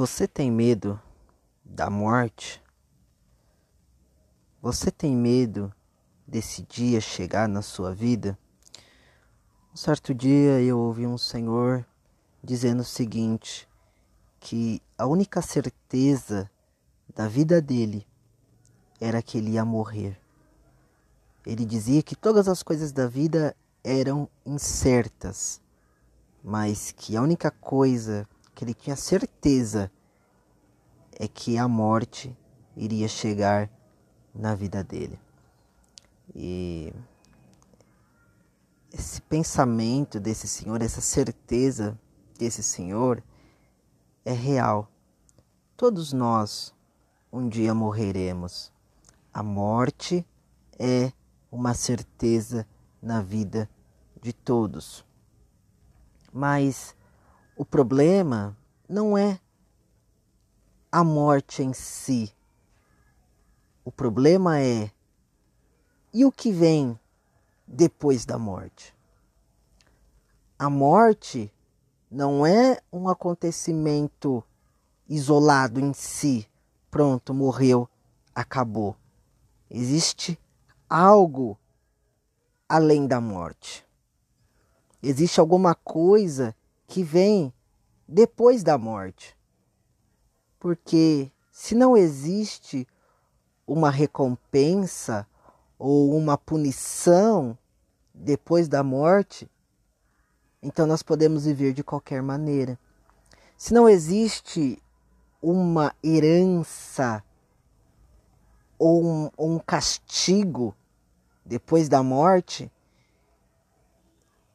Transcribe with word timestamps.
Você 0.00 0.26
tem 0.26 0.50
medo 0.50 0.98
da 1.62 1.90
morte? 1.90 2.62
Você 4.62 4.90
tem 4.90 5.14
medo 5.14 5.70
desse 6.26 6.62
dia 6.62 7.02
chegar 7.02 7.46
na 7.46 7.60
sua 7.60 7.94
vida? 7.94 8.38
Um 9.70 9.76
certo 9.76 10.14
dia 10.14 10.58
eu 10.62 10.78
ouvi 10.78 11.06
um 11.06 11.18
senhor 11.18 11.84
dizendo 12.42 12.80
o 12.80 12.82
seguinte: 12.82 13.68
que 14.38 14.80
a 14.96 15.06
única 15.06 15.42
certeza 15.42 16.50
da 17.14 17.28
vida 17.28 17.60
dele 17.60 18.06
era 18.98 19.20
que 19.20 19.36
ele 19.36 19.50
ia 19.50 19.66
morrer. 19.66 20.18
Ele 21.44 21.66
dizia 21.66 22.02
que 22.02 22.16
todas 22.16 22.48
as 22.48 22.62
coisas 22.62 22.90
da 22.90 23.06
vida 23.06 23.54
eram 23.84 24.26
incertas, 24.46 25.60
mas 26.42 26.90
que 26.90 27.18
a 27.18 27.20
única 27.20 27.50
coisa 27.50 28.26
que 28.60 28.64
ele 28.64 28.74
tinha 28.74 28.94
certeza 28.94 29.90
é 31.12 31.26
que 31.26 31.56
a 31.56 31.66
morte 31.66 32.36
iria 32.76 33.08
chegar 33.08 33.70
na 34.34 34.54
vida 34.54 34.84
dele. 34.84 35.18
E 36.34 36.92
esse 38.92 39.22
pensamento 39.22 40.20
desse 40.20 40.46
senhor, 40.46 40.82
essa 40.82 41.00
certeza 41.00 41.98
desse 42.38 42.62
senhor 42.62 43.24
é 44.26 44.32
real. 44.32 44.92
Todos 45.74 46.12
nós 46.12 46.74
um 47.32 47.48
dia 47.48 47.72
morreremos. 47.72 48.70
A 49.32 49.42
morte 49.42 50.22
é 50.78 51.10
uma 51.50 51.72
certeza 51.72 52.68
na 53.00 53.22
vida 53.22 53.70
de 54.20 54.34
todos. 54.34 55.02
Mas 56.30 56.94
o 57.60 57.64
problema 57.66 58.56
não 58.88 59.18
é 59.18 59.38
a 60.90 61.04
morte 61.04 61.62
em 61.62 61.74
si. 61.74 62.34
O 63.84 63.92
problema 63.92 64.58
é 64.58 64.90
e 66.10 66.24
o 66.24 66.32
que 66.32 66.50
vem 66.50 66.98
depois 67.66 68.24
da 68.24 68.38
morte? 68.38 68.96
A 70.58 70.70
morte 70.70 71.52
não 72.10 72.46
é 72.46 72.80
um 72.90 73.10
acontecimento 73.10 74.42
isolado 75.06 75.78
em 75.80 75.92
si. 75.92 76.48
Pronto, 76.90 77.34
morreu, 77.34 77.86
acabou. 78.34 78.96
Existe 79.68 80.40
algo 80.88 81.58
além 82.66 83.06
da 83.06 83.20
morte. 83.20 83.86
Existe 85.02 85.38
alguma 85.38 85.74
coisa 85.74 86.56
que 86.90 87.04
vem 87.04 87.54
depois 88.10 88.64
da 88.64 88.76
morte. 88.76 89.36
Porque 90.58 91.30
se 91.52 91.76
não 91.76 91.96
existe 91.96 92.86
uma 93.64 93.88
recompensa 93.88 95.26
ou 95.78 96.16
uma 96.16 96.36
punição 96.36 97.56
depois 98.12 98.68
da 98.68 98.82
morte, 98.82 99.48
então 100.60 100.86
nós 100.86 101.02
podemos 101.04 101.44
viver 101.44 101.72
de 101.72 101.84
qualquer 101.84 102.20
maneira. 102.20 102.76
Se 103.56 103.72
não 103.72 103.88
existe 103.88 104.82
uma 105.40 105.94
herança 106.02 107.22
ou 108.76 109.04
um, 109.04 109.30
um 109.38 109.58
castigo 109.58 110.74
depois 111.44 111.88
da 111.88 112.02
morte, 112.02 112.70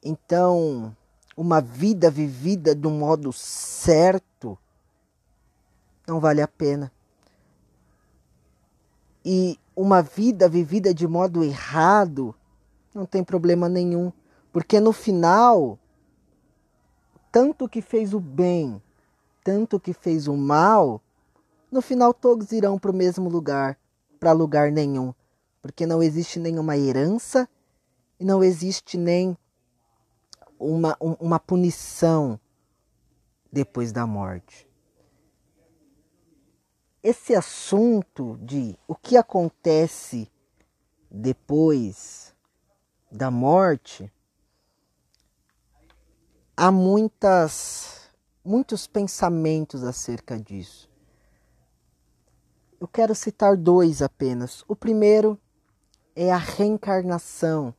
então 0.04 0.96
uma 1.36 1.60
vida 1.60 2.10
vivida 2.10 2.74
do 2.74 2.90
modo 2.90 3.34
certo 3.34 4.58
não 6.08 6.20
vale 6.20 6.42
a 6.42 6.48
pena. 6.48 6.92
E 9.24 9.60
uma 9.76 10.02
vida 10.02 10.48
vivida 10.48 10.94
de 10.94 11.08
modo 11.08 11.44
errado 11.44 12.34
não 12.94 13.06
tem 13.06 13.24
problema 13.24 13.68
nenhum, 13.68 14.12
porque 14.54 14.80
no 14.80 14.94
final, 14.94 15.78
tanto 17.32 17.68
que 17.68 17.82
fez 17.82 18.14
o 18.14 18.20
bem, 18.20 18.82
tanto 19.44 19.80
que 19.80 19.94
fez 19.94 20.28
o 20.28 20.38
mal, 20.38 21.02
no 21.72 21.82
final 21.82 22.14
todos 22.14 22.52
irão 22.52 22.78
para 22.78 22.92
o 22.92 22.96
mesmo 22.96 23.28
lugar, 23.28 23.78
para 24.20 24.32
lugar 24.32 24.72
nenhum, 24.72 25.14
porque 25.62 25.86
não 25.86 26.02
existe 26.02 26.40
nenhuma 26.40 26.78
herança 26.78 27.50
e 28.20 28.24
não 28.24 28.44
existe 28.44 28.98
nem 28.98 29.36
uma, 30.60 30.98
uma 31.00 31.40
punição 31.40 32.40
depois 33.52 33.92
da 33.92 34.06
morte. 34.06 34.68
Esse 37.02 37.36
assunto 37.36 38.38
de 38.42 38.78
o 38.88 38.96
que 38.96 39.16
acontece 39.16 40.32
depois 41.10 42.34
da 43.12 43.32
morte, 43.32 44.12
há 46.58 46.72
muitas, 46.72 48.10
muitos 48.44 48.88
pensamentos 48.88 49.84
acerca 49.84 50.38
disso. 50.38 50.90
Eu 52.80 52.88
quero 52.88 53.16
citar 53.16 53.56
dois 53.56 54.02
apenas. 54.02 54.64
O 54.68 54.76
primeiro 54.76 55.40
é 56.16 56.32
a 56.32 56.38
reencarnação 56.38 57.74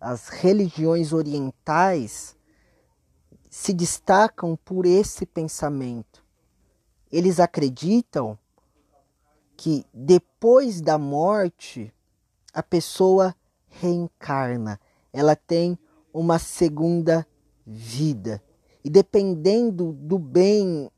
as 0.00 0.28
religiões 0.28 1.12
orientais 1.12 2.36
se 3.50 3.72
destacam 3.72 4.56
por 4.64 4.86
esse 4.86 5.26
pensamento. 5.26 6.24
Eles 7.10 7.40
acreditam 7.40 8.38
que 9.56 9.84
depois 9.92 10.80
da 10.80 10.98
morte 10.98 11.92
a 12.52 12.62
pessoa 12.62 13.34
reencarna, 13.68 14.80
ela 15.12 15.34
tem 15.34 15.78
uma 16.12 16.38
segunda 16.38 17.26
vida. 17.66 18.42
E 18.84 18.90
dependendo 18.90 19.92
do 19.92 20.18
bem 20.18 20.90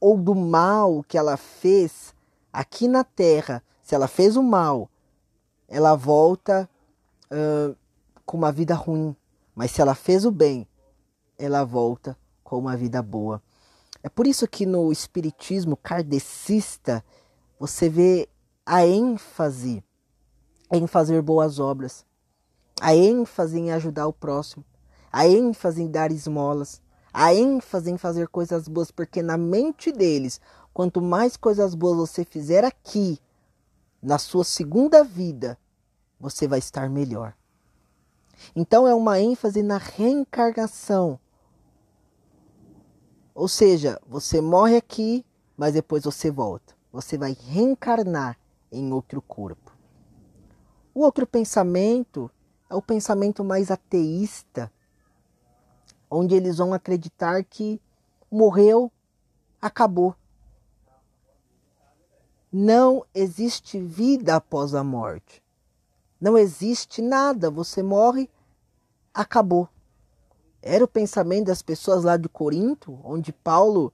ou 0.00 0.16
do 0.16 0.34
mal 0.34 1.02
que 1.02 1.16
ela 1.16 1.36
fez 1.36 2.14
aqui 2.52 2.88
na 2.88 3.04
Terra, 3.04 3.62
se 3.82 3.94
ela 3.94 4.08
fez 4.08 4.36
o 4.36 4.42
mal, 4.42 4.90
ela 5.68 5.94
volta 5.94 6.68
uh, 7.30 7.76
com 8.30 8.36
uma 8.36 8.52
vida 8.52 8.76
ruim, 8.76 9.16
mas 9.56 9.72
se 9.72 9.80
ela 9.80 9.92
fez 9.92 10.24
o 10.24 10.30
bem, 10.30 10.64
ela 11.36 11.64
volta 11.64 12.16
com 12.44 12.60
uma 12.60 12.76
vida 12.76 13.02
boa. 13.02 13.42
É 14.04 14.08
por 14.08 14.24
isso 14.24 14.46
que 14.46 14.64
no 14.64 14.92
espiritismo 14.92 15.76
kardecista 15.76 17.04
você 17.58 17.88
vê 17.88 18.28
a 18.64 18.86
ênfase 18.86 19.82
em 20.70 20.86
fazer 20.86 21.20
boas 21.22 21.58
obras, 21.58 22.06
a 22.80 22.94
ênfase 22.94 23.58
em 23.58 23.72
ajudar 23.72 24.06
o 24.06 24.12
próximo, 24.12 24.64
a 25.10 25.26
ênfase 25.26 25.82
em 25.82 25.90
dar 25.90 26.12
esmolas, 26.12 26.80
a 27.12 27.34
ênfase 27.34 27.90
em 27.90 27.98
fazer 27.98 28.28
coisas 28.28 28.68
boas, 28.68 28.92
porque 28.92 29.24
na 29.24 29.36
mente 29.36 29.90
deles, 29.90 30.40
quanto 30.72 31.02
mais 31.02 31.36
coisas 31.36 31.74
boas 31.74 31.96
você 31.96 32.24
fizer 32.24 32.64
aqui, 32.64 33.18
na 34.00 34.18
sua 34.18 34.44
segunda 34.44 35.02
vida, 35.02 35.58
você 36.20 36.46
vai 36.46 36.60
estar 36.60 36.88
melhor. 36.88 37.34
Então 38.54 38.86
é 38.86 38.94
uma 38.94 39.20
ênfase 39.20 39.62
na 39.62 39.76
reencarnação. 39.76 41.18
Ou 43.34 43.48
seja, 43.48 44.00
você 44.06 44.40
morre 44.40 44.76
aqui, 44.76 45.24
mas 45.56 45.74
depois 45.74 46.04
você 46.04 46.30
volta. 46.30 46.74
Você 46.92 47.16
vai 47.16 47.32
reencarnar 47.32 48.38
em 48.70 48.92
outro 48.92 49.22
corpo. 49.22 49.76
O 50.94 51.00
outro 51.00 51.26
pensamento 51.26 52.30
é 52.68 52.74
o 52.74 52.82
pensamento 52.82 53.44
mais 53.44 53.70
ateísta, 53.70 54.70
onde 56.10 56.34
eles 56.34 56.58
vão 56.58 56.74
acreditar 56.74 57.42
que 57.44 57.80
morreu, 58.30 58.90
acabou. 59.60 60.14
Não 62.52 63.04
existe 63.14 63.78
vida 63.78 64.34
após 64.36 64.74
a 64.74 64.82
morte. 64.82 65.42
Não 66.20 66.36
existe 66.36 67.00
nada, 67.00 67.50
você 67.50 67.82
morre, 67.82 68.28
acabou. 69.14 69.68
Era 70.62 70.84
o 70.84 70.88
pensamento 70.88 71.46
das 71.46 71.62
pessoas 71.62 72.04
lá 72.04 72.16
de 72.16 72.28
Corinto, 72.28 73.00
onde 73.02 73.32
Paulo 73.32 73.92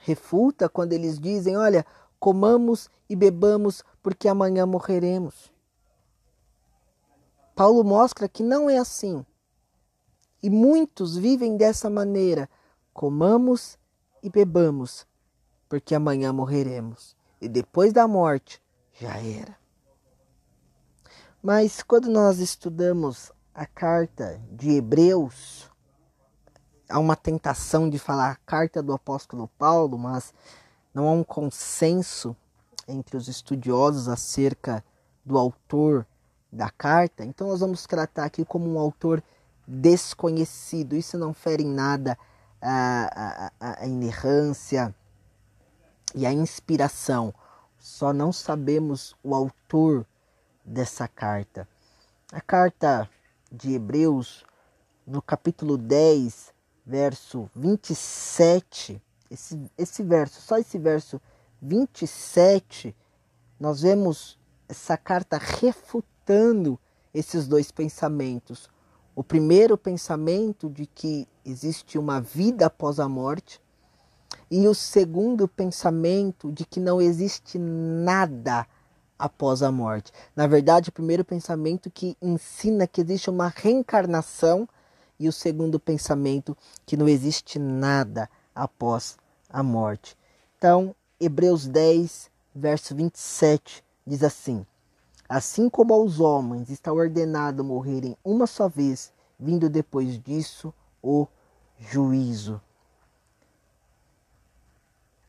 refuta 0.00 0.68
quando 0.68 0.94
eles 0.94 1.18
dizem: 1.18 1.56
Olha, 1.56 1.84
comamos 2.18 2.88
e 3.08 3.14
bebamos, 3.14 3.84
porque 4.02 4.28
amanhã 4.28 4.64
morreremos. 4.64 5.52
Paulo 7.54 7.84
mostra 7.84 8.28
que 8.28 8.42
não 8.42 8.70
é 8.70 8.78
assim. 8.78 9.26
E 10.42 10.48
muitos 10.48 11.16
vivem 11.16 11.56
dessa 11.56 11.90
maneira: 11.90 12.48
comamos 12.94 13.78
e 14.22 14.30
bebamos, 14.30 15.06
porque 15.68 15.94
amanhã 15.94 16.32
morreremos. 16.32 17.16
E 17.40 17.48
depois 17.48 17.92
da 17.92 18.08
morte, 18.08 18.62
já 18.94 19.18
era. 19.18 19.56
Mas 21.50 21.82
quando 21.82 22.10
nós 22.10 22.40
estudamos 22.40 23.32
a 23.54 23.64
carta 23.64 24.38
de 24.52 24.72
Hebreus, 24.72 25.70
há 26.86 26.98
uma 26.98 27.16
tentação 27.16 27.88
de 27.88 27.98
falar 27.98 28.32
a 28.32 28.36
carta 28.36 28.82
do 28.82 28.92
apóstolo 28.92 29.48
Paulo, 29.56 29.96
mas 29.96 30.34
não 30.92 31.08
há 31.08 31.12
um 31.12 31.24
consenso 31.24 32.36
entre 32.86 33.16
os 33.16 33.28
estudiosos 33.28 34.10
acerca 34.10 34.84
do 35.24 35.38
autor 35.38 36.06
da 36.52 36.68
carta. 36.68 37.24
Então 37.24 37.48
nós 37.48 37.60
vamos 37.60 37.86
tratar 37.86 38.26
aqui 38.26 38.44
como 38.44 38.70
um 38.70 38.78
autor 38.78 39.24
desconhecido. 39.66 40.94
Isso 40.94 41.16
não 41.16 41.32
fere 41.32 41.62
em 41.62 41.72
nada 41.72 42.18
a, 42.60 43.50
a, 43.58 43.84
a 43.84 43.86
inerrância 43.86 44.94
e 46.14 46.26
a 46.26 46.30
inspiração. 46.30 47.32
Só 47.78 48.12
não 48.12 48.34
sabemos 48.34 49.16
o 49.24 49.34
autor 49.34 50.04
dessa 50.68 51.08
carta. 51.08 51.66
A 52.30 52.40
carta 52.40 53.08
de 53.50 53.72
Hebreus, 53.72 54.44
no 55.06 55.22
capítulo 55.22 55.78
10, 55.78 56.52
verso 56.84 57.50
27, 57.56 59.02
esse, 59.30 59.60
esse 59.76 60.02
verso, 60.02 60.40
só 60.40 60.58
esse 60.58 60.78
verso 60.78 61.20
27, 61.60 62.94
nós 63.58 63.80
vemos 63.80 64.38
essa 64.68 64.96
carta 64.96 65.38
refutando 65.38 66.78
esses 67.12 67.48
dois 67.48 67.70
pensamentos. 67.70 68.68
O 69.16 69.24
primeiro 69.24 69.76
pensamento 69.76 70.68
de 70.68 70.86
que 70.86 71.26
existe 71.44 71.98
uma 71.98 72.20
vida 72.20 72.66
após 72.66 73.00
a 73.00 73.08
morte, 73.08 73.60
e 74.50 74.68
o 74.68 74.74
segundo 74.74 75.48
pensamento 75.48 76.52
de 76.52 76.64
que 76.64 76.80
não 76.80 77.00
existe 77.00 77.58
nada 77.58 78.66
após 79.18 79.62
a 79.62 79.72
morte. 79.72 80.12
Na 80.36 80.46
verdade, 80.46 80.90
o 80.90 80.92
primeiro 80.92 81.24
pensamento 81.24 81.90
que 81.90 82.16
ensina 82.22 82.86
que 82.86 83.00
existe 83.00 83.28
uma 83.28 83.48
reencarnação 83.48 84.68
e 85.18 85.28
o 85.28 85.32
segundo 85.32 85.80
pensamento 85.80 86.56
que 86.86 86.96
não 86.96 87.08
existe 87.08 87.58
nada 87.58 88.30
após 88.54 89.16
a 89.50 89.62
morte. 89.62 90.16
Então, 90.56 90.94
Hebreus 91.20 91.66
10, 91.66 92.30
verso 92.54 92.94
27 92.94 93.84
diz 94.06 94.22
assim: 94.22 94.64
Assim 95.28 95.68
como 95.68 95.92
aos 95.92 96.20
homens 96.20 96.70
está 96.70 96.92
ordenado 96.92 97.64
morrerem 97.64 98.16
uma 98.24 98.46
só 98.46 98.68
vez, 98.68 99.12
vindo 99.38 99.68
depois 99.68 100.22
disso 100.22 100.72
o 101.02 101.26
juízo. 101.78 102.60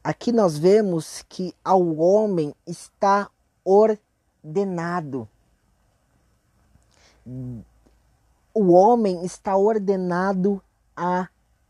Aqui 0.03 0.31
nós 0.31 0.57
vemos 0.57 1.23
que 1.27 1.53
ao 1.63 1.97
homem 1.97 2.55
está 2.65 3.29
ordenado. 3.63 5.27
O 8.53 8.71
homem 8.71 9.23
está 9.23 9.55
ordenado 9.55 10.61
a 10.95 11.29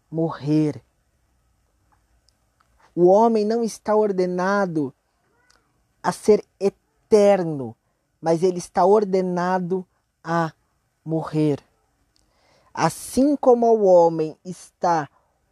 morrer. 0.10 0.82
O 2.96 3.08
homem 3.08 3.46
não 3.46 3.64
está 3.64 3.96
ordenado 3.96 4.94
a 6.02 6.12
ser 6.12 6.46
eterno, 6.60 7.76
mas 8.22 8.44
ele 8.44 8.58
está 8.58 8.86
ordenado 8.86 9.86
a 10.24 10.54
morrer. 11.04 11.64
Assim 12.74 13.36
como 13.36 13.68
o 13.68 13.84
homem 13.86 14.38
está 14.44 15.10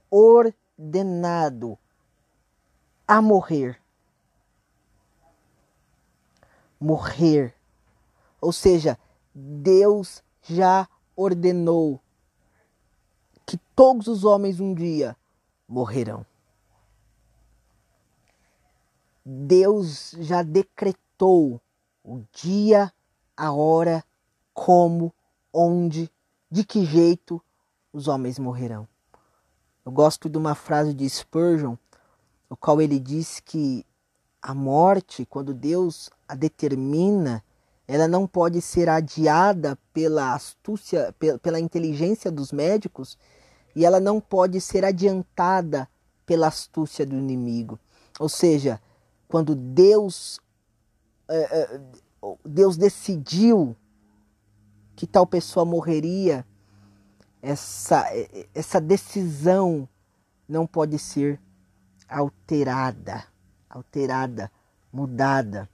ordenado 0.10 1.78
a 3.08 3.22
morrer, 3.22 3.80
morrer. 6.80 7.54
Ou 8.40 8.52
seja, 8.52 8.98
Deus 9.34 10.24
já 10.44 10.88
ordenou 11.16 12.00
que 13.46 13.58
todos 13.76 14.08
os 14.08 14.24
homens 14.24 14.60
um 14.60 14.74
dia 14.74 15.16
morrerão. 15.68 16.26
Deus 19.26 20.16
já 20.20 20.42
decretou 20.44 21.60
o 22.04 22.24
dia, 22.32 22.94
a 23.36 23.52
hora, 23.52 24.04
como, 24.54 25.14
onde, 25.54 26.10
de 26.50 26.64
que 26.64 26.86
jeito 26.86 27.42
os 27.92 28.08
homens 28.08 28.40
morrerão. 28.40 28.88
Eu 29.86 29.92
gosto 29.92 30.30
de 30.30 30.38
uma 30.38 30.56
frase 30.56 30.94
de 30.94 31.10
Spurgeon, 31.10 31.76
o 32.50 32.56
qual 32.56 32.82
ele 32.82 33.00
diz 33.00 33.40
que 33.40 33.86
a 34.42 34.54
morte, 34.54 35.26
quando 35.26 35.54
Deus 35.54 36.10
a 36.28 36.36
determina, 36.36 37.44
ela 37.88 38.08
não 38.08 38.28
pode 38.28 38.62
ser 38.62 38.90
adiada 38.90 39.78
pela 39.94 40.34
astúcia, 40.34 41.14
pela 41.42 41.60
inteligência 41.60 42.30
dos 42.30 42.52
médicos, 42.52 43.18
e 43.76 43.86
ela 43.86 44.00
não 44.00 44.20
pode 44.20 44.60
ser 44.60 44.84
adiantada 44.84 45.88
pela 46.26 46.48
astúcia 46.48 47.06
do 47.06 47.16
inimigo. 47.16 47.80
Ou 48.20 48.28
seja, 48.28 48.82
quando 49.28 49.56
Deus 49.56 50.40
é, 51.30 51.80
Deus 52.44 52.78
decidiu 52.78 53.76
que 54.96 55.06
tal 55.06 55.28
pessoa 55.28 55.66
morreria, 55.66 56.46
essa, 57.42 58.06
essa 58.54 58.82
decisão 58.82 59.88
não 60.48 60.66
pode 60.66 60.98
ser 60.98 61.40
alterada, 62.10 63.26
alterada, 63.70 64.52
mudada. 64.92 65.70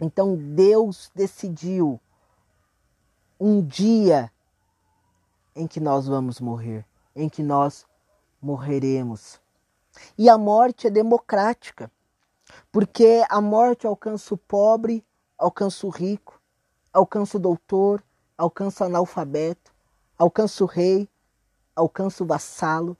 Então 0.00 0.36
Deus 0.36 1.10
decidiu 1.14 2.00
um 3.38 3.60
dia 3.60 4.30
em 5.54 5.66
que 5.66 5.78
nós 5.78 6.06
vamos 6.06 6.40
morrer, 6.40 6.84
em 7.14 7.28
que 7.28 7.42
nós 7.42 7.86
morreremos. 8.40 9.40
E 10.18 10.28
a 10.28 10.36
morte 10.36 10.88
é 10.88 10.90
democrática, 10.90 11.90
porque 12.72 13.24
a 13.28 13.40
morte 13.40 13.86
alcança 13.86 14.34
o 14.34 14.38
pobre, 14.38 15.04
alcança 15.38 15.86
o 15.86 15.90
rico, 15.90 16.40
alcança 16.92 17.36
o 17.36 17.40
doutor, 17.40 18.02
alcança 18.36 18.84
o 18.84 18.86
analfabeto, 18.88 19.72
alcança 20.18 20.64
o 20.64 20.66
rei, 20.66 21.08
alcança 21.74 22.24
o 22.24 22.26
vassalo, 22.26 22.96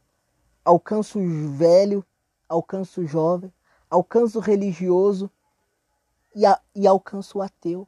alcança 0.64 1.19
o 1.19 1.50
velho, 1.50 2.05
alcança 2.49 3.00
o 3.00 3.06
jovem, 3.06 3.52
alcança 3.91 4.38
o 4.38 4.43
religioso 4.43 5.31
e, 6.34 6.44
a, 6.44 6.60
e 6.75 6.86
alcança 6.86 7.38
o 7.38 7.42
ateu. 7.42 7.86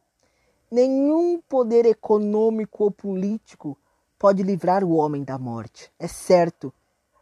Nenhum 0.70 1.40
poder 1.48 1.86
econômico 1.86 2.84
ou 2.84 2.90
político 2.90 3.78
pode 4.18 4.42
livrar 4.42 4.84
o 4.84 4.94
homem 4.94 5.24
da 5.24 5.38
morte. 5.38 5.92
É 5.98 6.06
certo 6.06 6.72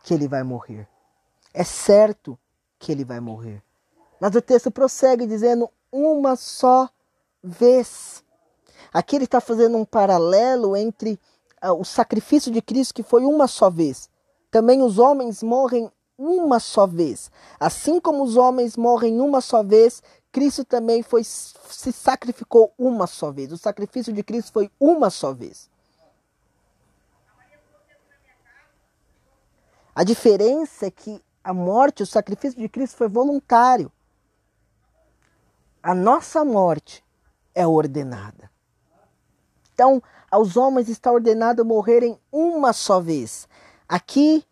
que 0.02 0.14
ele 0.14 0.28
vai 0.28 0.42
morrer. 0.42 0.88
É 1.52 1.64
certo 1.64 2.38
que 2.78 2.92
ele 2.92 3.04
vai 3.04 3.20
morrer. 3.20 3.62
Mas 4.20 4.34
o 4.34 4.42
texto 4.42 4.70
prossegue 4.70 5.26
dizendo 5.26 5.70
uma 5.92 6.36
só 6.36 6.88
vez. 7.42 8.24
Aqui 8.92 9.16
ele 9.16 9.24
está 9.24 9.40
fazendo 9.40 9.76
um 9.76 9.84
paralelo 9.84 10.76
entre 10.76 11.18
uh, 11.62 11.72
o 11.72 11.84
sacrifício 11.84 12.50
de 12.50 12.62
Cristo, 12.62 12.94
que 12.94 13.02
foi 13.02 13.24
uma 13.24 13.46
só 13.46 13.68
vez, 13.68 14.08
também 14.50 14.82
os 14.82 14.98
homens 14.98 15.42
morrem 15.42 15.90
uma 16.16 16.60
só 16.60 16.86
vez. 16.86 17.30
Assim 17.58 18.00
como 18.00 18.22
os 18.22 18.36
homens 18.36 18.76
morrem 18.76 19.20
uma 19.20 19.40
só 19.40 19.62
vez, 19.62 20.02
Cristo 20.34 20.64
também 20.64 21.00
foi 21.00 21.22
se 21.22 21.92
sacrificou 21.92 22.74
uma 22.76 23.06
só 23.06 23.30
vez. 23.30 23.52
O 23.52 23.56
sacrifício 23.56 24.12
de 24.12 24.20
Cristo 24.24 24.52
foi 24.52 24.68
uma 24.80 25.08
só 25.08 25.32
vez. 25.32 25.70
A 29.94 30.02
diferença 30.02 30.86
é 30.86 30.90
que 30.90 31.22
a 31.44 31.54
morte, 31.54 32.02
o 32.02 32.06
sacrifício 32.06 32.58
de 32.58 32.68
Cristo 32.68 32.96
foi 32.96 33.08
voluntário. 33.08 33.92
A 35.80 35.94
nossa 35.94 36.44
morte 36.44 37.04
é 37.54 37.64
ordenada. 37.64 38.50
Então, 39.72 40.02
aos 40.28 40.56
homens 40.56 40.88
está 40.88 41.12
ordenado 41.12 41.64
morrerem 41.64 42.18
uma 42.32 42.72
só 42.72 42.98
vez. 42.98 43.46
Aqui, 43.88 44.44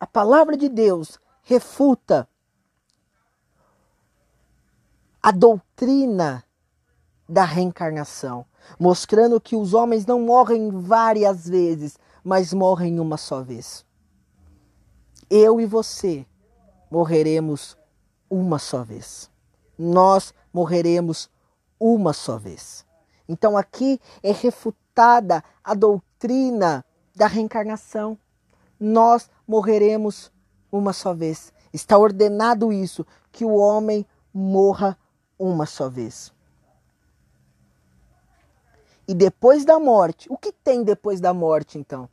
a 0.00 0.06
palavra 0.06 0.56
de 0.56 0.68
Deus 0.68 1.20
refuta 1.44 2.28
a 5.28 5.30
doutrina 5.30 6.42
da 7.28 7.44
reencarnação, 7.44 8.46
mostrando 8.80 9.38
que 9.38 9.54
os 9.54 9.74
homens 9.74 10.06
não 10.06 10.18
morrem 10.18 10.70
várias 10.70 11.46
vezes, 11.46 11.98
mas 12.24 12.54
morrem 12.54 12.98
uma 12.98 13.18
só 13.18 13.42
vez. 13.42 13.84
Eu 15.28 15.60
e 15.60 15.66
você 15.66 16.24
morreremos 16.90 17.76
uma 18.30 18.58
só 18.58 18.82
vez. 18.82 19.30
Nós 19.78 20.32
morreremos 20.50 21.28
uma 21.78 22.14
só 22.14 22.38
vez. 22.38 22.86
Então 23.28 23.54
aqui 23.54 24.00
é 24.22 24.32
refutada 24.32 25.44
a 25.62 25.74
doutrina 25.74 26.82
da 27.14 27.26
reencarnação 27.26 28.18
nós 28.80 29.28
morreremos 29.46 30.32
uma 30.72 30.94
só 30.94 31.12
vez. 31.12 31.52
Está 31.70 31.98
ordenado 31.98 32.72
isso, 32.72 33.04
que 33.30 33.44
o 33.44 33.56
homem 33.56 34.06
morra 34.32 34.96
uma 35.38 35.66
só 35.66 35.88
vez. 35.88 36.32
E 39.06 39.14
depois 39.14 39.64
da 39.64 39.78
morte, 39.78 40.26
o 40.30 40.36
que 40.36 40.52
tem 40.52 40.82
depois 40.82 41.20
da 41.20 41.32
morte 41.32 41.78
então? 41.78 42.08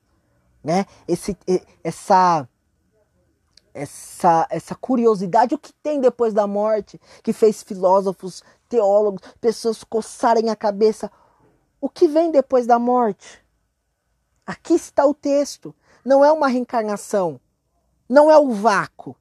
né? 0.66 0.88
Esse, 1.08 1.38
essa, 1.84 2.50
essa, 3.72 4.48
essa 4.50 4.74
curiosidade, 4.74 5.54
o 5.54 5.60
que 5.60 5.72
tem 5.72 6.02
depois 6.02 6.34
da 6.34 6.48
morte, 6.48 7.00
que 7.22 7.32
fez 7.32 7.62
filósofos, 7.62 8.44
teólogos, 8.68 9.22
pessoas 9.40 9.84
coçarem 9.84 10.50
a 10.50 10.56
cabeça. 10.56 11.12
O 11.80 11.88
que 11.88 12.08
vem 12.08 12.32
depois 12.32 12.66
da 12.66 12.80
morte? 12.80 13.46
Aqui 14.44 14.74
está 14.74 15.06
o 15.06 15.14
texto. 15.14 15.74
Não 16.04 16.26
é 16.26 16.32
uma 16.32 16.48
reencarnação, 16.48 17.40
não 18.10 18.30
é 18.30 18.38
o 18.38 18.52
vácuo. 18.52 19.16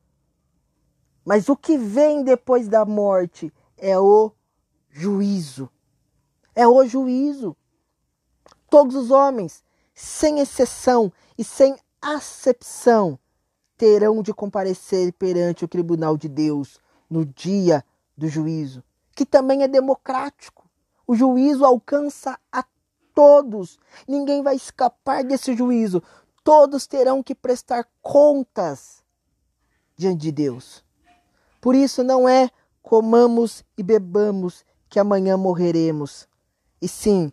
Mas 1.27 1.51
o 1.51 1.57
que 1.57 1.77
vem 1.77 2.23
depois 2.23 2.69
da 2.69 2.87
morte 2.87 3.53
é 3.85 3.99
o 3.99 4.33
juízo. 4.89 5.69
É 6.55 6.67
o 6.67 6.87
juízo. 6.87 7.55
Todos 8.71 8.97
os 8.97 9.11
homens, 9.11 9.63
sem 9.95 10.41
exceção 10.41 11.13
e 11.37 11.45
sem 11.45 11.77
acepção, 12.01 13.19
terão 13.77 14.23
de 14.23 14.33
comparecer 14.33 15.13
perante 15.13 15.67
o 15.67 15.69
tribunal 15.69 16.17
de 16.17 16.31
Deus 16.31 16.81
no 17.11 17.27
dia 17.27 17.85
do 18.17 18.27
juízo, 18.27 18.83
que 19.15 19.27
também 19.27 19.63
é 19.63 19.69
democrático. 19.69 20.67
O 21.07 21.15
juízo 21.15 21.63
alcança 21.67 22.39
a 22.51 22.65
todos. 23.15 23.79
Ninguém 24.09 24.43
vai 24.43 24.57
escapar 24.57 25.23
desse 25.23 25.55
juízo. 25.55 26.03
Todos 26.43 26.87
terão 26.87 27.23
que 27.23 27.35
prestar 27.35 27.87
contas 28.01 29.05
diante 29.95 30.23
de 30.23 30.33
Deus. 30.33 30.83
Por 31.61 31.75
isso 31.75 32.03
não 32.03 32.27
é 32.27 32.51
comamos 32.85 33.65
e 33.79 33.83
bebamos 33.83 34.63
que 34.91 35.01
amanhã 35.01 35.39
morreremos. 35.39 36.29
E 36.81 36.87
sim, 36.87 37.33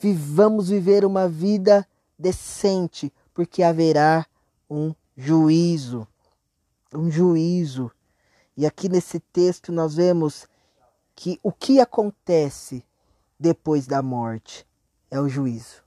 vivamos 0.00 0.70
viver 0.70 1.04
uma 1.04 1.28
vida 1.28 1.86
decente, 2.18 3.12
porque 3.34 3.62
haverá 3.62 4.26
um 4.68 4.94
juízo. 5.14 6.08
Um 6.92 7.10
juízo. 7.10 7.90
E 8.56 8.64
aqui 8.64 8.88
nesse 8.88 9.20
texto 9.20 9.70
nós 9.70 9.96
vemos 9.96 10.48
que 11.14 11.38
o 11.42 11.52
que 11.52 11.78
acontece 11.78 12.82
depois 13.38 13.86
da 13.86 14.00
morte 14.00 14.66
é 15.10 15.20
o 15.20 15.28
juízo. 15.28 15.84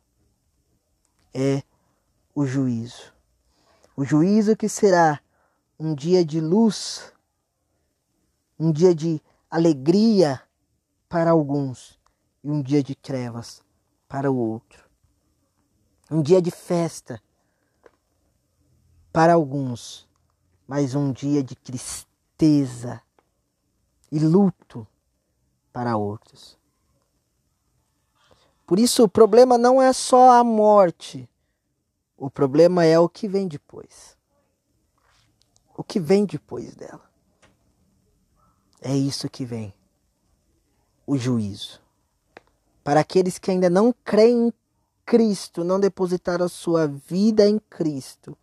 É 1.34 1.63
o 2.36 2.46
juízo. 2.46 3.12
O 3.96 4.05
juízo 4.05 4.55
que 4.55 4.69
será 4.69 5.19
um 5.79 5.96
dia 5.96 6.24
de 6.24 6.39
luz 6.39 7.12
um 8.60 8.72
dia 8.72 8.94
de 8.94 9.22
alegria 9.50 10.42
para 11.08 11.32
alguns 11.32 12.00
e 12.44 12.50
um 12.50 12.62
dia 12.62 12.84
de 12.84 12.96
trevas 12.96 13.62
para 14.08 14.32
o 14.32 14.38
outro. 14.38 14.86
Um 16.10 16.22
dia 16.22 16.42
de 16.42 16.52
festa 16.52 17.22
para 19.12 19.34
alguns, 19.34 20.08
mas 20.68 20.96
um 20.96 21.12
dia 21.12 21.44
de 21.44 21.56
tristeza 21.56 23.02
e 24.12 24.20
luto 24.20 24.88
para 25.74 25.98
outros. 25.98 26.58
Por 28.66 28.80
isso, 28.80 29.04
o 29.04 29.10
problema 29.10 29.58
não 29.58 29.82
é 29.82 29.94
só 29.94 30.32
a 30.32 30.44
morte, 30.44 31.30
o 32.18 32.30
problema 32.30 32.84
é 32.84 33.00
o 33.00 33.08
que 33.08 33.28
vem 33.28 33.48
depois. 33.48 34.18
O 35.76 35.84
que 35.84 36.00
vem 36.00 36.26
depois 36.26 36.76
dela. 36.76 37.08
É 38.88 38.96
isso 38.96 39.29
que 39.29 39.44
vem. 39.44 39.74
O 41.06 41.17
juízo. 41.17 41.82
Para 42.86 43.01
aqueles 43.01 43.38
que 43.38 43.51
ainda 43.51 43.70
não 43.70 43.94
creem 44.06 44.48
em 44.48 44.53
Cristo, 45.06 45.62
não 45.62 45.77
depositaram 45.77 46.46
a 46.46 46.50
sua 46.50 46.88
vida 46.88 47.46
em 47.46 47.60
Cristo, 47.60 48.38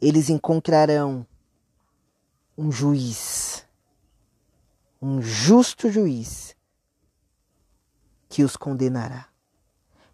eles 0.00 0.30
encontrarão 0.30 1.26
um 2.56 2.70
juiz, 2.70 3.66
um 5.02 5.20
justo 5.20 5.90
juiz, 5.90 6.54
que 8.28 8.44
os 8.44 8.56
condenará. 8.56 9.26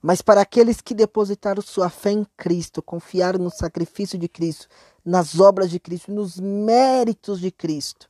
Mas 0.00 0.23
para 0.23 0.41
aqueles 0.41 0.81
que 0.81 0.95
depositaram 0.95 1.61
sua 1.61 1.91
fé 1.91 2.12
em 2.12 2.26
Cristo, 2.35 2.81
confiaram 2.81 3.38
no 3.38 3.50
sacrifício 3.50 4.19
de 4.19 4.26
Cristo, 4.26 4.69
nas 5.05 5.38
obras 5.38 5.69
de 5.69 5.79
Cristo, 5.79 6.11
nos 6.11 6.41
méritos 6.41 7.41
de 7.41 7.50
Cristo, 7.50 8.09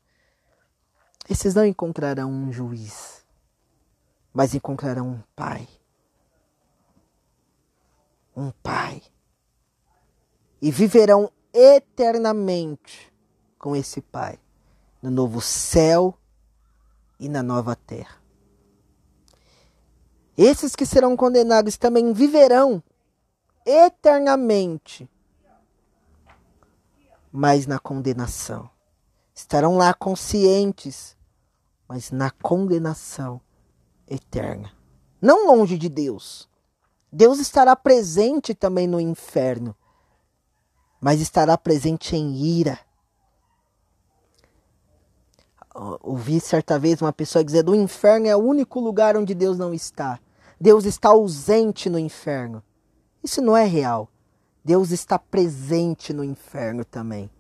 esses 1.29 1.55
não 1.55 1.65
encontrarão 1.65 2.31
um 2.31 2.53
juiz, 2.53 3.25
mas 4.33 4.55
encontrarão 4.55 5.09
um 5.09 5.23
pai. 5.35 5.69
Um 8.37 8.51
pai. 8.63 9.03
E 10.61 10.71
viverão 10.71 11.31
eternamente 11.53 13.13
com 13.59 13.75
esse 13.75 14.01
pai 14.01 14.39
no 15.03 15.11
novo 15.11 15.41
céu 15.41 16.17
e 17.19 17.29
na 17.29 17.43
nova 17.43 17.75
terra. 17.75 18.17
Esses 20.37 20.77
que 20.77 20.85
serão 20.85 21.17
condenados 21.17 21.77
também 21.77 22.13
viverão 22.13 22.83
eternamente, 23.65 25.09
mas 27.33 27.67
na 27.67 27.79
condenação. 27.79 28.69
Estarão 29.35 29.77
lá 29.77 29.95
conscientes 29.95 31.16
mas 31.89 32.11
na 32.11 32.31
condenação 32.31 33.41
eterna. 34.09 34.73
Não 35.21 35.47
longe 35.47 35.79
de 35.79 35.89
Deus. 35.89 36.49
Deus 37.13 37.39
estará 37.39 37.75
presente 37.75 38.55
também 38.55 38.87
no 38.87 39.01
inferno, 39.01 39.75
mas 41.01 41.21
estará 41.21 41.57
presente 41.57 42.17
em 42.17 42.35
ira. 42.37 42.79
Ouvi 46.03 46.41
certa 46.41 46.79
vez 46.79 47.01
uma 47.01 47.13
pessoa 47.13 47.45
dizer: 47.45 47.69
o 47.69 47.75
inferno 47.75 48.27
é 48.27 48.37
o 48.37 48.41
único 48.41 48.81
lugar 48.81 49.17
onde 49.17 49.35
Deus 49.35 49.59
não 49.59 49.73
está. 49.73 50.19
Deus 50.61 50.85
está 50.85 51.11
ausente 51.11 51.91
no 51.91 51.99
inferno. 51.99 52.63
Isso 53.23 53.43
não 53.43 53.57
é 53.57 53.65
real. 53.65 54.09
Deus 54.65 54.91
está 54.91 55.19
presente 55.19 56.13
no 56.13 56.25
inferno 56.25 56.85
também. 56.85 57.31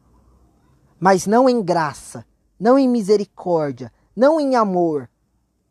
Mas 0.98 1.26
não 1.26 1.48
em 1.48 1.62
graça, 1.62 2.24
não 2.58 2.78
em 2.78 2.88
misericórdia, 2.88 3.92
não 4.16 4.40
em 4.40 4.56
amor, 4.56 5.10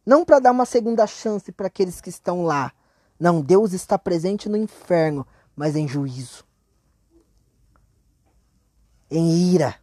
não 0.05 0.23
para 0.23 0.39
dar 0.39 0.51
uma 0.51 0.65
segunda 0.65 1.07
chance 1.07 1.51
para 1.51 1.65
aqueles 1.65 1.99
que 1.99 2.09
estão 2.09 2.43
lá. 2.43 2.71
Não, 3.19 3.41
Deus 3.41 3.73
está 3.73 3.97
presente 3.97 4.47
no 4.47 4.55
inferno, 4.55 5.25
mas 5.55 5.75
em 5.75 5.87
juízo, 5.87 6.45
em 9.09 9.53
ira. 9.53 9.75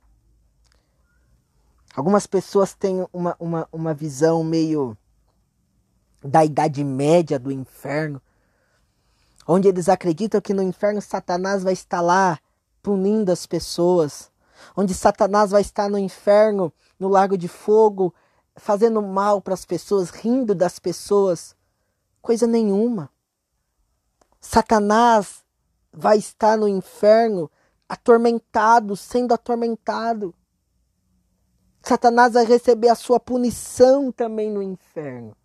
Algumas 1.94 2.26
pessoas 2.26 2.72
têm 2.72 3.06
uma, 3.12 3.36
uma, 3.38 3.68
uma 3.72 3.92
visão 3.92 4.44
meio 4.44 4.96
da 6.22 6.44
Idade 6.44 6.84
Média 6.84 7.38
do 7.38 7.50
inferno, 7.50 8.22
onde 9.46 9.66
eles 9.66 9.88
acreditam 9.88 10.40
que 10.40 10.54
no 10.54 10.62
inferno 10.62 11.02
Satanás 11.02 11.64
vai 11.64 11.72
estar 11.72 12.00
lá 12.00 12.38
punindo 12.82 13.32
as 13.32 13.44
pessoas, 13.44 14.30
onde 14.76 14.94
Satanás 14.94 15.50
vai 15.50 15.62
estar 15.62 15.88
no 15.88 15.98
inferno, 15.98 16.72
no 16.98 17.08
lago 17.08 17.36
de 17.36 17.48
fogo, 17.48 18.14
fazendo 18.56 19.00
mal 19.02 19.40
para 19.40 19.54
as 19.54 19.64
pessoas, 19.64 20.10
rindo 20.10 20.54
das 20.54 20.78
pessoas. 20.78 21.56
Coisa 22.20 22.46
nenhuma. 22.46 23.10
Satanás 24.40 25.44
vai 25.92 26.18
estar 26.18 26.56
no 26.56 26.68
inferno 26.68 27.50
atormentado, 27.88 28.96
sendo 28.96 29.34
atormentado. 29.34 30.34
Satanás 31.82 32.34
vai 32.34 32.44
receber 32.44 32.88
a 32.88 32.94
sua 32.94 33.18
punição 33.18 34.12
também 34.12 34.50
no 34.50 34.62
inferno. 34.62 35.36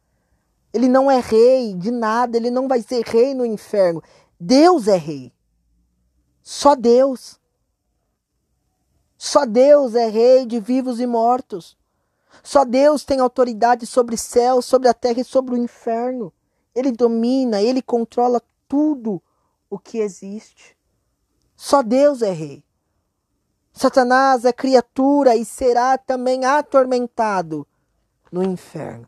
Ele 0.73 0.87
não 0.87 1.09
é 1.09 1.19
rei 1.19 1.73
de 1.73 1.91
nada, 1.91 2.37
ele 2.37 2.51
não 2.51 2.67
vai 2.67 2.81
ser 2.81 3.03
rei 3.03 3.33
no 3.33 3.45
inferno. 3.45 4.01
Deus 4.39 4.87
é 4.87 4.97
rei. 4.97 5.33
Só 6.43 6.75
Deus. 6.75 7.39
Só 9.17 9.45
Deus 9.45 9.95
é 9.95 10.07
rei 10.07 10.45
de 10.45 10.59
vivos 10.59 10.99
e 10.99 11.07
mortos. 11.07 11.75
Só 12.43 12.63
Deus 12.63 13.03
tem 13.03 13.19
autoridade 13.19 13.85
sobre 13.85 14.15
o 14.15 14.17
céu, 14.17 14.61
sobre 14.61 14.87
a 14.87 14.93
terra 14.93 15.21
e 15.21 15.25
sobre 15.25 15.55
o 15.55 15.57
inferno. 15.57 16.33
Ele 16.73 16.91
domina, 16.91 17.61
ele 17.61 17.81
controla 17.81 18.41
tudo 18.67 19.21
o 19.69 19.79
que 19.79 19.99
existe. 19.99 20.77
Só 21.55 21.81
Deus 21.81 22.21
é 22.21 22.31
rei. 22.31 22.63
Satanás 23.71 24.43
é 24.43 24.51
criatura 24.51 25.35
e 25.35 25.45
será 25.45 25.97
também 25.97 26.45
atormentado 26.45 27.67
no 28.31 28.43
inferno. 28.43 29.07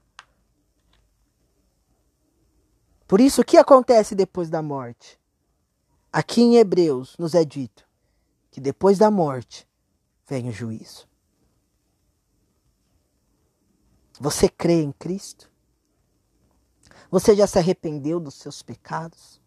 Por 3.08 3.20
isso, 3.20 3.42
o 3.42 3.44
que 3.44 3.58
acontece 3.58 4.14
depois 4.14 4.50
da 4.50 4.62
morte? 4.62 5.20
Aqui 6.14 6.42
em 6.42 6.58
Hebreus 6.58 7.16
nos 7.18 7.34
é 7.34 7.44
dito 7.44 7.90
que 8.52 8.62
depois 8.62 9.00
da 9.00 9.10
morte 9.10 9.68
vem 10.28 10.48
o 10.50 10.52
juízo. 10.52 11.09
Você 14.20 14.50
crê 14.50 14.82
em 14.82 14.92
Cristo? 14.92 15.50
Você 17.10 17.36
já 17.36 17.48
se 17.48 17.58
arrependeu 17.58 18.20
dos 18.20 18.36
seus 18.36 18.62
pecados? 18.62 19.40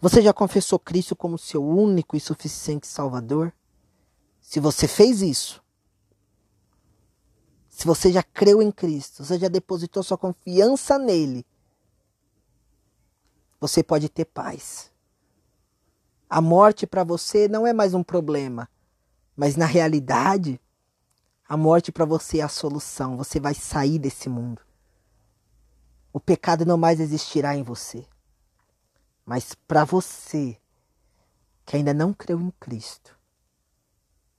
Você 0.00 0.22
já 0.22 0.32
confessou 0.32 0.78
Cristo 0.78 1.16
como 1.16 1.38
seu 1.38 1.64
único 1.66 2.16
e 2.16 2.20
suficiente 2.20 2.86
Salvador? 2.86 3.52
Se 4.40 4.60
você 4.60 4.86
fez 4.86 5.22
isso, 5.22 5.64
se 7.68 7.86
você 7.86 8.12
já 8.12 8.22
creu 8.22 8.62
em 8.62 8.70
Cristo, 8.70 9.24
você 9.24 9.38
já 9.38 9.48
depositou 9.48 10.02
sua 10.02 10.18
confiança 10.18 10.98
nele, 10.98 11.44
você 13.58 13.82
pode 13.82 14.08
ter 14.08 14.26
paz. 14.26 14.92
A 16.28 16.40
morte 16.40 16.86
para 16.86 17.02
você 17.02 17.48
não 17.48 17.66
é 17.66 17.72
mais 17.72 17.94
um 17.94 18.02
problema, 18.02 18.68
mas 19.34 19.56
na 19.56 19.66
realidade, 19.66 20.60
a 21.46 21.56
morte 21.56 21.92
para 21.92 22.04
você 22.04 22.38
é 22.38 22.42
a 22.42 22.48
solução. 22.48 23.16
Você 23.16 23.38
vai 23.38 23.54
sair 23.54 23.98
desse 23.98 24.28
mundo. 24.28 24.62
O 26.12 26.18
pecado 26.18 26.64
não 26.64 26.78
mais 26.78 27.00
existirá 27.00 27.54
em 27.56 27.62
você. 27.62 28.06
Mas 29.24 29.54
para 29.54 29.84
você 29.84 30.58
que 31.66 31.76
ainda 31.76 31.94
não 31.94 32.12
creu 32.12 32.40
em 32.40 32.50
Cristo, 32.52 33.18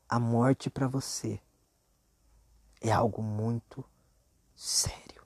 a 0.08 0.20
morte 0.20 0.70
para 0.70 0.88
você 0.88 1.40
é 2.82 2.92
algo 2.92 3.22
muito 3.22 3.84
sério. 4.56 5.24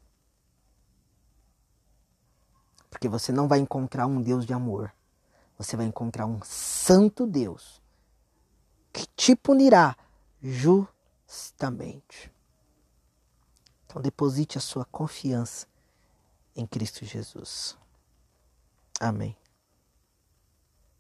Porque 2.89 3.07
você 3.07 3.31
não 3.31 3.47
vai 3.47 3.59
encontrar 3.59 4.07
um 4.07 4.21
Deus 4.21 4.45
de 4.45 4.53
amor. 4.53 4.93
Você 5.57 5.75
vai 5.75 5.85
encontrar 5.85 6.25
um 6.25 6.41
santo 6.43 7.27
Deus 7.27 7.81
que 8.91 9.05
te 9.15 9.35
punirá 9.35 9.95
justamente. 11.29 12.31
Então 13.85 14.01
deposite 14.01 14.57
a 14.57 14.61
sua 14.61 14.83
confiança 14.85 15.67
em 16.55 16.65
Cristo 16.65 17.05
Jesus. 17.05 17.77
Amém. 18.99 19.37